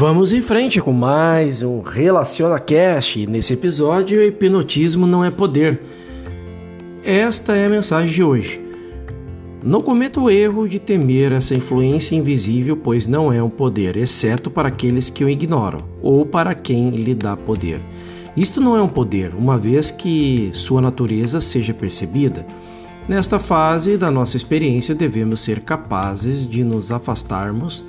Vamos 0.00 0.32
em 0.32 0.40
frente 0.40 0.80
com 0.80 0.92
mais 0.92 1.60
um 1.60 1.80
Relaciona 1.80 2.60
Cast. 2.60 3.26
Nesse 3.26 3.54
episódio, 3.54 4.22
hipnotismo 4.22 5.08
não 5.08 5.24
é 5.24 5.30
poder. 5.32 5.80
Esta 7.02 7.56
é 7.56 7.66
a 7.66 7.68
mensagem 7.68 8.08
de 8.08 8.22
hoje. 8.22 8.60
Não 9.60 9.82
cometa 9.82 10.20
o 10.20 10.30
erro 10.30 10.68
de 10.68 10.78
temer 10.78 11.32
essa 11.32 11.52
influência 11.52 12.14
invisível, 12.14 12.76
pois 12.76 13.08
não 13.08 13.32
é 13.32 13.42
um 13.42 13.50
poder, 13.50 13.96
exceto 13.96 14.52
para 14.52 14.68
aqueles 14.68 15.10
que 15.10 15.24
o 15.24 15.28
ignoram 15.28 15.80
ou 16.00 16.24
para 16.24 16.54
quem 16.54 16.90
lhe 16.90 17.12
dá 17.12 17.36
poder. 17.36 17.80
Isto 18.36 18.60
não 18.60 18.76
é 18.76 18.80
um 18.80 18.88
poder, 18.88 19.34
uma 19.34 19.58
vez 19.58 19.90
que 19.90 20.50
sua 20.52 20.80
natureza 20.80 21.40
seja 21.40 21.74
percebida. 21.74 22.46
Nesta 23.08 23.40
fase 23.40 23.96
da 23.96 24.12
nossa 24.12 24.36
experiência, 24.36 24.94
devemos 24.94 25.40
ser 25.40 25.58
capazes 25.58 26.48
de 26.48 26.62
nos 26.62 26.92
afastarmos 26.92 27.84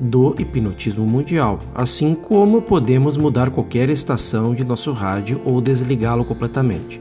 do 0.00 0.34
hipnotismo 0.38 1.06
mundial, 1.06 1.58
assim 1.74 2.14
como 2.14 2.62
podemos 2.62 3.16
mudar 3.16 3.50
qualquer 3.50 3.88
estação 3.88 4.54
de 4.54 4.64
nosso 4.64 4.92
rádio 4.92 5.40
ou 5.44 5.60
desligá-lo 5.60 6.24
completamente. 6.24 7.00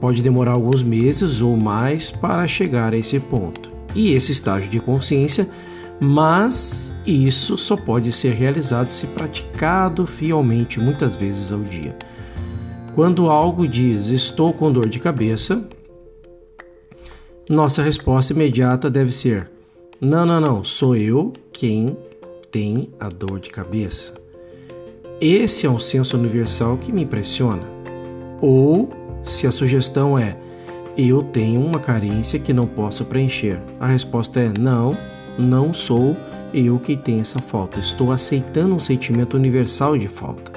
Pode 0.00 0.22
demorar 0.22 0.52
alguns 0.52 0.82
meses 0.82 1.40
ou 1.40 1.56
mais 1.56 2.10
para 2.10 2.46
chegar 2.46 2.92
a 2.92 2.96
esse 2.96 3.18
ponto 3.18 3.70
e 3.94 4.12
esse 4.12 4.32
estágio 4.32 4.68
de 4.68 4.80
consciência, 4.80 5.48
mas 5.98 6.94
isso 7.06 7.56
só 7.56 7.76
pode 7.76 8.12
ser 8.12 8.34
realizado 8.34 8.90
se 8.90 9.06
praticado 9.06 10.06
fielmente 10.06 10.78
muitas 10.78 11.16
vezes 11.16 11.50
ao 11.50 11.60
dia. 11.60 11.96
Quando 12.94 13.30
algo 13.30 13.66
diz 13.66 14.08
estou 14.08 14.52
com 14.52 14.72
dor 14.72 14.88
de 14.88 14.98
cabeça, 14.98 15.66
nossa 17.48 17.82
resposta 17.82 18.32
imediata 18.32 18.90
deve 18.90 19.12
ser: 19.12 19.50
não, 20.00 20.26
não, 20.26 20.40
não, 20.40 20.62
sou 20.62 20.94
eu 20.94 21.32
quem 21.52 21.96
tem 22.50 22.90
a 23.00 23.08
dor 23.08 23.40
de 23.40 23.50
cabeça. 23.50 24.12
Esse 25.18 25.66
é 25.66 25.70
um 25.70 25.80
senso 25.80 26.18
universal 26.18 26.76
que 26.76 26.92
me 26.92 27.02
impressiona. 27.02 27.62
Ou 28.42 28.90
se 29.24 29.46
a 29.46 29.52
sugestão 29.52 30.18
é 30.18 30.36
eu 30.98 31.22
tenho 31.22 31.60
uma 31.60 31.78
carência 31.78 32.38
que 32.38 32.52
não 32.52 32.66
posso 32.66 33.06
preencher. 33.06 33.58
A 33.80 33.86
resposta 33.86 34.40
é 34.40 34.52
não, 34.58 34.96
não 35.38 35.72
sou 35.72 36.14
eu 36.52 36.78
que 36.78 36.96
tenho 36.96 37.22
essa 37.22 37.40
falta. 37.40 37.78
Estou 37.78 38.12
aceitando 38.12 38.74
um 38.74 38.80
sentimento 38.80 39.34
universal 39.34 39.96
de 39.96 40.08
falta. 40.08 40.52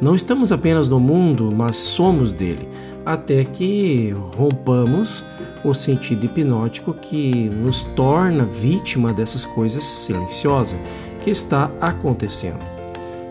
Não 0.00 0.14
estamos 0.14 0.52
apenas 0.52 0.88
no 0.88 0.98
mundo, 0.98 1.50
mas 1.54 1.76
somos 1.76 2.32
dele, 2.32 2.68
até 3.04 3.44
que 3.44 4.14
rompamos 4.36 5.24
o 5.64 5.74
sentido 5.74 6.26
hipnótico 6.26 6.92
que 6.94 7.48
nos 7.48 7.84
torna 7.96 8.44
vítima 8.44 9.12
dessas 9.12 9.44
coisas 9.44 9.84
silenciosas 9.84 10.78
que 11.22 11.30
está 11.30 11.70
acontecendo. 11.80 12.74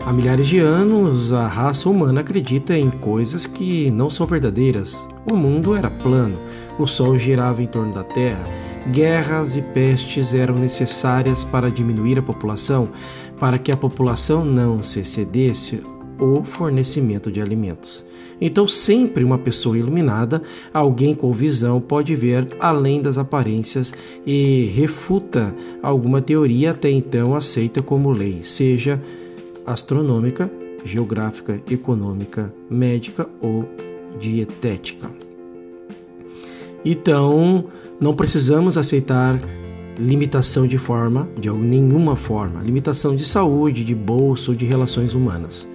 Há 0.06 0.12
milhares 0.12 0.46
de 0.48 0.58
anos, 0.58 1.32
a 1.32 1.46
raça 1.46 1.88
humana 1.88 2.20
acredita 2.20 2.76
em 2.76 2.90
coisas 2.90 3.46
que 3.46 3.90
não 3.90 4.10
são 4.10 4.26
verdadeiras. 4.26 5.08
O 5.30 5.34
mundo 5.34 5.74
era 5.74 5.90
plano, 5.90 6.38
o 6.78 6.86
sol 6.86 7.18
girava 7.18 7.62
em 7.62 7.66
torno 7.66 7.94
da 7.94 8.04
Terra, 8.04 8.44
guerras 8.92 9.56
e 9.56 9.62
pestes 9.62 10.34
eram 10.34 10.56
necessárias 10.56 11.42
para 11.42 11.70
diminuir 11.70 12.18
a 12.18 12.22
população, 12.22 12.90
para 13.40 13.58
que 13.58 13.72
a 13.72 13.76
população 13.76 14.44
não 14.44 14.82
se 14.82 15.00
excedesse 15.00 15.82
o 16.18 16.44
fornecimento 16.44 17.30
de 17.30 17.40
alimentos. 17.40 18.04
Então, 18.40 18.66
sempre 18.66 19.22
uma 19.24 19.38
pessoa 19.38 19.78
iluminada, 19.78 20.42
alguém 20.72 21.14
com 21.14 21.32
visão, 21.32 21.80
pode 21.80 22.14
ver 22.14 22.48
além 22.58 23.00
das 23.00 23.16
aparências 23.16 23.94
e 24.26 24.66
refuta 24.74 25.54
alguma 25.82 26.20
teoria 26.20 26.72
até 26.72 26.90
então 26.90 27.34
aceita 27.34 27.80
como 27.80 28.10
lei, 28.10 28.40
seja 28.42 29.00
astronômica, 29.64 30.50
geográfica, 30.84 31.60
econômica, 31.70 32.52
médica 32.68 33.28
ou 33.40 33.64
dietética. 34.18 35.10
Então, 36.84 37.64
não 37.98 38.14
precisamos 38.14 38.76
aceitar 38.76 39.40
limitação 39.98 40.66
de 40.66 40.76
forma, 40.76 41.28
de 41.40 41.50
nenhuma 41.50 42.16
forma, 42.16 42.60
limitação 42.60 43.14
de 43.16 43.24
saúde, 43.24 43.84
de 43.84 43.94
bolso 43.94 44.50
ou 44.50 44.56
de 44.56 44.64
relações 44.64 45.14
humanas. 45.14 45.68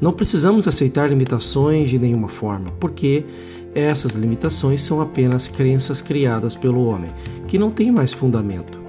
Não 0.00 0.12
precisamos 0.12 0.68
aceitar 0.68 1.08
limitações 1.08 1.88
de 1.88 1.98
nenhuma 1.98 2.28
forma, 2.28 2.70
porque 2.78 3.24
essas 3.74 4.12
limitações 4.12 4.82
são 4.82 5.00
apenas 5.00 5.48
crenças 5.48 6.00
criadas 6.00 6.54
pelo 6.54 6.86
homem, 6.86 7.10
que 7.46 7.58
não 7.58 7.70
têm 7.70 7.90
mais 7.90 8.12
fundamento 8.12 8.80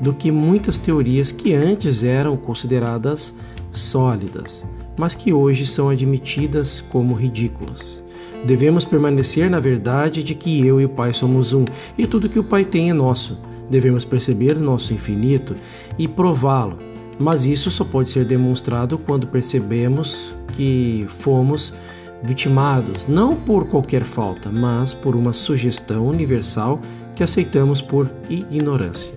do 0.00 0.12
que 0.12 0.32
muitas 0.32 0.78
teorias 0.78 1.30
que 1.30 1.54
antes 1.54 2.02
eram 2.02 2.36
consideradas 2.36 3.32
sólidas, 3.70 4.66
mas 4.96 5.14
que 5.14 5.32
hoje 5.32 5.64
são 5.64 5.88
admitidas 5.88 6.80
como 6.80 7.14
ridículas. 7.14 8.02
Devemos 8.44 8.84
permanecer 8.84 9.48
na 9.48 9.60
verdade 9.60 10.22
de 10.22 10.34
que 10.34 10.66
eu 10.66 10.80
e 10.80 10.84
o 10.84 10.88
Pai 10.88 11.14
somos 11.14 11.52
um 11.52 11.64
e 11.96 12.04
tudo 12.04 12.28
que 12.28 12.38
o 12.38 12.44
Pai 12.44 12.64
tem 12.64 12.90
é 12.90 12.92
nosso. 12.92 13.38
Devemos 13.70 14.04
perceber 14.04 14.58
nosso 14.58 14.92
infinito 14.92 15.54
e 15.96 16.08
prová-lo 16.08 16.91
mas 17.18 17.46
isso 17.46 17.70
só 17.70 17.84
pode 17.84 18.10
ser 18.10 18.24
demonstrado 18.24 18.98
quando 18.98 19.26
percebemos 19.26 20.34
que 20.54 21.06
fomos 21.08 21.74
vitimados 22.22 23.06
não 23.06 23.34
por 23.34 23.66
qualquer 23.66 24.04
falta, 24.04 24.50
mas 24.50 24.94
por 24.94 25.16
uma 25.16 25.32
sugestão 25.32 26.06
universal 26.06 26.80
que 27.14 27.22
aceitamos 27.22 27.80
por 27.80 28.10
ignorância. 28.30 29.14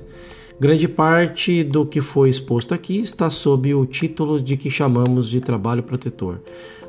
Grande 0.59 0.87
parte 0.87 1.63
do 1.63 1.85
que 1.85 1.99
foi 1.99 2.29
exposto 2.29 2.73
aqui 2.73 2.99
está 2.99 3.29
sob 3.29 3.73
o 3.73 3.85
título 3.85 4.41
de 4.41 4.55
que 4.55 4.69
chamamos 4.69 5.27
de 5.27 5.41
trabalho 5.41 5.83
protetor. 5.83 6.39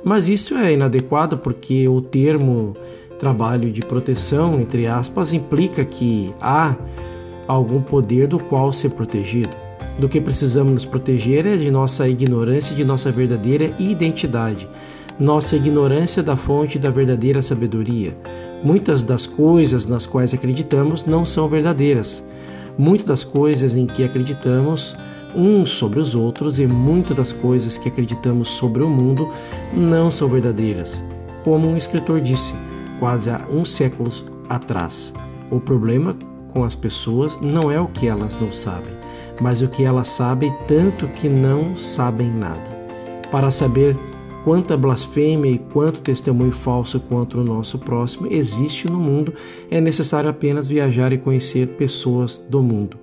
Mas 0.05 0.29
isso 0.29 0.55
é 0.55 0.73
inadequado 0.73 1.37
porque 1.39 1.89
o 1.89 2.01
termo 2.01 2.75
trabalho 3.19 3.73
de 3.73 3.81
proteção, 3.81 4.61
entre 4.61 4.87
aspas, 4.87 5.33
implica 5.33 5.85
que 5.85 6.33
há 6.41 6.77
algum 7.49 7.83
poder 7.83 8.29
do 8.29 8.39
qual 8.39 8.73
ser 8.73 8.91
protegido 8.91 9.66
do 9.99 10.09
que 10.09 10.21
precisamos 10.21 10.73
nos 10.73 10.85
proteger 10.85 11.47
é 11.47 11.57
de 11.57 11.71
nossa 11.71 12.09
ignorância 12.09 12.75
e 12.75 12.77
de 12.77 12.85
nossa 12.85 13.11
verdadeira 13.11 13.75
identidade, 13.79 14.69
nossa 15.19 15.57
ignorância 15.57 16.23
da 16.23 16.37
fonte 16.37 16.79
da 16.79 16.91
verdadeira 16.91 17.41
sabedoria. 17.41 18.17
Muitas 18.63 19.05
das 19.05 19.27
coisas 19.27 19.87
nas 19.87 20.07
quais 20.07 20.35
acreditamos 20.35 21.05
não 21.05 21.25
são 21.25 21.49
verdadeiras. 21.49 22.23
Muitas 22.77 23.07
das 23.07 23.25
coisas 23.25 23.75
em 23.75 23.87
que 23.87 24.05
acreditamos 24.05 24.97
uns 25.35 25.71
sobre 25.71 26.01
os 26.01 26.15
outros 26.15 26.59
e 26.59 26.67
muitas 26.67 27.17
das 27.17 27.33
coisas 27.33 27.79
que 27.79 27.89
acreditamos 27.89 28.49
sobre 28.49 28.83
o 28.83 28.89
mundo 28.89 29.29
não 29.75 30.11
são 30.11 30.29
verdadeiras. 30.29 31.05
Como 31.45 31.69
um 31.69 31.77
escritor 31.77 32.21
disse, 32.21 32.55
quase 32.99 33.31
há 33.31 33.47
um 33.51 33.65
século 33.65 34.11
atrás, 34.49 35.13
o 35.51 35.61
problema 35.61 36.17
com 36.57 36.65
as 36.65 36.75
pessoas 36.75 37.39
não 37.39 37.71
é 37.71 37.79
o 37.79 37.87
que 37.87 38.07
elas 38.07 38.35
não 38.41 38.51
sabem, 38.51 38.95
mas 39.43 39.61
o 39.61 39.69
que 39.69 39.85
elas 39.85 40.09
sabem 40.09 40.51
tanto 40.67 41.07
que 41.09 41.29
não 41.29 41.77
sabem 41.77 42.31
nada. 42.31 42.65
Para 43.31 43.51
saber 43.51 43.95
quanta 44.43 44.75
blasfêmia 44.75 45.51
e 45.51 45.59
quanto 45.59 46.01
testemunho 46.01 46.53
falso 46.53 46.99
contra 46.99 47.39
o 47.39 47.45
nosso 47.45 47.79
próximo 47.79 48.29
existe 48.31 48.89
no 48.89 48.99
mundo, 48.99 49.35
é 49.71 49.83
necessário 49.83 50.31
apenas 50.31 50.67
viajar 50.67 51.13
e 51.13 51.19
conhecer 51.19 51.69
pessoas 51.77 52.43
do 52.49 52.63
mundo. 52.63 52.97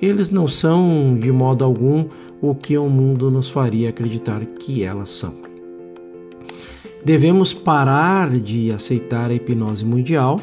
Eles 0.00 0.30
não 0.30 0.46
são, 0.46 1.18
de 1.18 1.32
modo 1.32 1.64
algum, 1.64 2.06
o 2.40 2.54
que 2.54 2.78
o 2.78 2.88
mundo 2.88 3.28
nos 3.28 3.48
faria 3.48 3.88
acreditar 3.88 4.40
que 4.60 4.84
elas 4.84 5.10
são. 5.10 5.34
Devemos 7.04 7.52
parar 7.52 8.30
de 8.30 8.70
aceitar 8.70 9.32
a 9.32 9.34
hipnose 9.34 9.84
mundial 9.84 10.40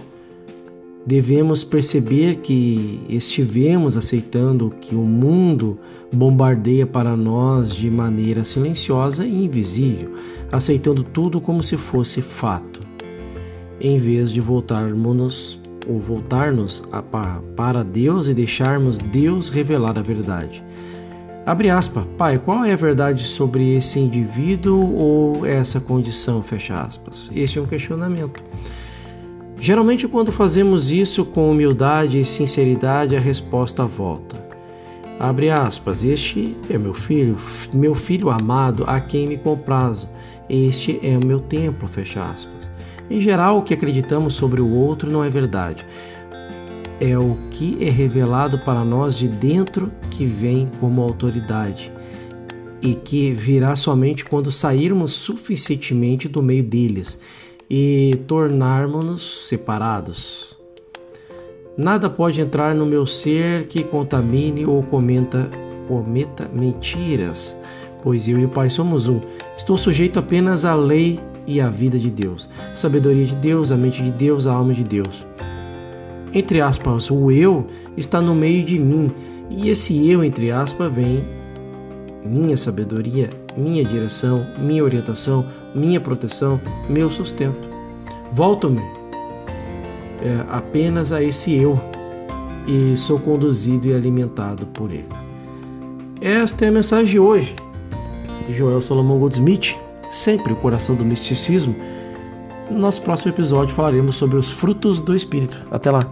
devemos 1.06 1.64
perceber 1.64 2.38
que 2.38 3.02
estivemos 3.10 3.98
aceitando 3.98 4.74
que 4.82 4.96
o 4.96 5.02
mundo 5.02 5.80
bombardeia 6.12 6.86
para 6.86 7.16
nós 7.16 7.74
de 7.76 7.90
maneira 7.90 8.44
silenciosa 8.44 9.26
e 9.26 9.46
invisível, 9.46 10.14
aceitando 10.52 11.04
tudo 11.04 11.42
como 11.42 11.64
se 11.64 11.78
fosse 11.78 12.22
fato, 12.22 12.82
em 13.80 13.98
vez 13.98 14.32
de 14.32 14.40
voltarmos 14.40 15.60
ou 15.88 16.00
voltar-nos 16.00 16.84
para 17.56 17.84
Deus 17.84 18.28
e 18.28 18.34
deixarmos 18.34 19.00
Deus 19.00 19.50
revelar 19.50 19.98
a 19.98 20.02
verdade. 20.02 20.64
Abre 21.44 21.72
aspas, 21.72 22.06
pai, 22.20 22.38
qual 22.38 22.64
é 22.64 22.72
a 22.72 22.76
verdade 22.76 23.24
sobre 23.24 23.76
esse 23.76 24.00
indivíduo 24.00 24.94
ou 24.96 25.44
essa 25.44 25.80
condição? 25.80 26.44
Fecha 26.44 26.80
aspas. 26.80 27.32
Este 27.34 27.58
é 27.58 27.62
um 27.62 27.66
questionamento. 27.66 28.44
Geralmente, 29.62 30.08
quando 30.08 30.32
fazemos 30.32 30.90
isso 30.90 31.24
com 31.24 31.52
humildade 31.52 32.20
e 32.20 32.26
sinceridade, 32.26 33.16
a 33.16 33.20
resposta 33.20 33.86
volta. 33.86 34.44
Abre 35.20 35.52
aspas, 35.52 36.04
este 36.04 36.58
é 36.68 36.80
meu 36.80 36.96
filho, 36.96 37.38
meu 37.72 37.94
filho 37.94 38.32
amado, 38.32 38.84
a 38.88 39.00
quem 39.00 39.28
me 39.28 39.38
comprazo. 39.38 40.10
Este 40.50 41.00
é 41.04 41.16
o 41.16 41.24
meu 41.24 41.40
templo, 41.40 41.88
fecha 41.88 42.24
aspas. 42.24 42.72
Em 43.08 43.22
geral, 43.22 43.60
o 43.60 43.62
que 43.62 43.76
acreditamos 43.76 44.34
sobre 44.34 44.62
o 44.62 44.74
outro 44.74 45.12
não 45.12 45.24
é 45.24 45.30
verdade. 45.30 45.86
É 47.00 47.16
o 47.16 47.38
que 47.52 47.78
é 47.86 47.90
revelado 47.92 48.58
para 48.58 48.84
nós 48.84 49.16
de 49.16 49.28
dentro 49.28 49.92
que 50.10 50.26
vem 50.26 50.72
como 50.80 51.04
autoridade. 51.04 51.94
e 52.84 52.96
que 52.96 53.32
virá 53.32 53.76
somente 53.76 54.26
quando 54.26 54.52
sairmos 54.52 55.12
suficientemente 55.12 56.28
do 56.28 56.42
meio 56.42 56.64
deles 56.64 57.20
e 57.74 58.20
tornarmos-nos 58.28 59.48
separados. 59.48 60.58
Nada 61.78 62.10
pode 62.10 62.42
entrar 62.42 62.76
no 62.76 62.86
meu 62.86 63.06
ser 63.06 63.66
que 63.68 63.82
contamine 63.82 64.66
ou 64.66 64.84
cometa, 64.84 65.50
cometa 65.88 66.50
mentiras, 66.54 67.58
pois 68.04 68.28
eu 68.28 68.38
e 68.38 68.44
o 68.44 68.50
Pai 68.50 68.70
somos 68.70 69.08
um. 69.08 69.22
Estou 69.56 69.78
sujeito 69.78 70.20
apenas 70.20 70.66
à 70.66 70.76
lei 70.76 71.18
e 71.48 71.62
à 71.62 71.70
vida 71.70 71.98
de 71.98 72.12
Deus, 72.12 72.50
a 72.74 72.76
sabedoria 72.76 73.26
de 73.26 73.36
Deus, 73.38 73.72
a 73.72 73.78
mente 73.78 74.04
de 74.04 74.12
Deus, 74.12 74.48
a 74.48 74.52
alma 74.52 74.74
de 74.74 74.84
Deus. 74.84 75.26
Entre 76.34 76.60
aspas, 76.60 77.10
o 77.10 77.32
eu 77.32 77.66
está 77.96 78.20
no 78.20 78.36
meio 78.36 78.66
de 78.66 78.78
mim, 78.78 79.10
e 79.50 79.70
esse 79.70 80.12
eu, 80.12 80.26
entre 80.26 80.52
aspas, 80.52 80.92
vem 80.92 81.24
minha 82.26 82.58
sabedoria, 82.58 83.30
minha 83.58 83.84
direção, 83.84 84.46
minha 84.58 84.84
orientação, 84.84 85.46
minha 85.74 86.00
proteção, 86.00 86.60
meu 86.90 87.12
sustento. 87.12 87.70
Volto-me 88.32 88.82
é, 90.22 90.46
apenas 90.50 91.12
a 91.12 91.22
esse 91.22 91.54
eu 91.54 91.80
e 92.68 92.96
sou 92.96 93.20
conduzido 93.20 93.88
e 93.88 93.94
alimentado 93.94 94.66
por 94.68 94.92
ele. 94.92 95.08
Esta 96.22 96.66
é 96.66 96.68
a 96.68 96.72
mensagem 96.72 97.08
de 97.08 97.20
hoje. 97.20 97.56
Joel 98.50 98.82
Salomão 98.82 99.18
Goldsmith, 99.18 99.76
sempre 100.10 100.54
o 100.54 100.56
coração 100.56 100.96
do 100.96 101.04
misticismo. 101.04 101.76
No 102.70 102.80
nosso 102.80 103.02
próximo 103.02 103.32
episódio 103.32 103.74
falaremos 103.74 104.16
sobre 104.16 104.38
os 104.38 104.52
frutos 104.52 105.02
do 105.02 105.16
Espírito. 105.16 105.58
Até 105.72 105.92
lá! 105.92 106.08